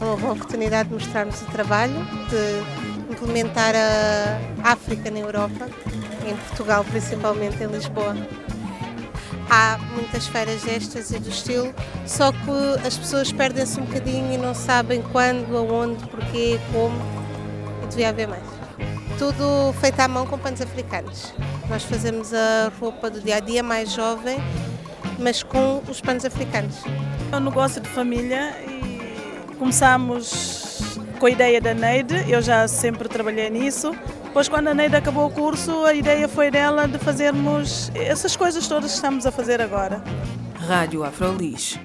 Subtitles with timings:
[0.00, 1.94] uma boa oportunidade de mostrarmos o trabalho,
[2.28, 5.68] de implementar a África na Europa,
[6.26, 8.16] em Portugal principalmente, em Lisboa.
[9.48, 11.72] Há muitas feiras destas e do estilo,
[12.04, 16.96] só que as pessoas perdem-se um bocadinho e não sabem quando, aonde, porquê, como,
[17.84, 18.42] e devia haver mais.
[19.18, 21.32] Tudo feito à mão com panos africanos.
[21.70, 24.36] Nós fazemos a roupa do dia a dia mais jovem,
[25.18, 26.82] mas com os panos africanos.
[27.32, 28.95] É um negócio de família e
[29.56, 33.96] começamos com a ideia da Neide, eu já sempre trabalhei nisso.
[34.24, 38.68] Depois, quando a Neide acabou o curso, a ideia foi dela de fazermos essas coisas
[38.68, 40.02] todas que estamos a fazer agora.
[40.54, 41.78] Rádio Afrolis